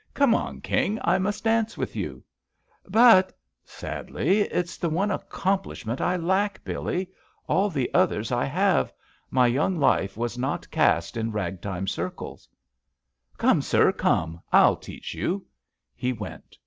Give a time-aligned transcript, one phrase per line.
[0.15, 2.23] "Come on, King, I must dance with you
[2.85, 7.11] 1" "But," sadly, "it's the one accomplishment I lack, Billee.
[7.47, 8.91] All the others I have.
[9.29, 12.49] My young life was not cast in ragtime circles."
[13.37, 15.45] "Come, sir, comel I'll teach you!"
[15.93, 16.57] He went.